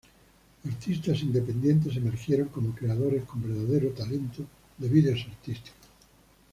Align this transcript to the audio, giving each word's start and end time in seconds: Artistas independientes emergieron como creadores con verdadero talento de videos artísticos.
Artistas 0.67 1.21
independientes 1.21 1.95
emergieron 1.95 2.47
como 2.47 2.73
creadores 2.73 3.23
con 3.25 3.43
verdadero 3.43 3.91
talento 3.93 4.41
de 4.79 4.89
videos 4.89 5.27
artísticos. 5.29 5.75